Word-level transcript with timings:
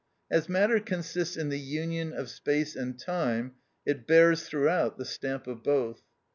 (8) 0.31 0.35
As 0.37 0.49
matter 0.49 0.79
consists 0.79 1.37
in 1.37 1.49
the 1.49 1.59
union 1.59 2.11
of 2.11 2.27
space 2.31 2.75
and 2.75 2.97
time, 2.97 3.57
it 3.85 4.07
bears 4.07 4.41
throughout 4.47 4.97
the 4.97 5.05
stamp 5.05 5.45
of 5.45 5.61
both. 5.63 6.01